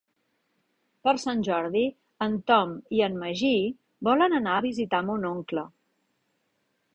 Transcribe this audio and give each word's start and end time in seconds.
Per 1.07 1.11
Sant 1.23 1.43
Jordi 1.47 1.83
en 2.27 2.37
Tom 2.51 2.71
i 3.01 3.03
en 3.09 3.19
Magí 3.25 3.53
volen 4.09 4.37
anar 4.39 4.57
a 4.59 4.65
visitar 4.67 5.03
mon 5.11 5.29
oncle. 5.35 5.67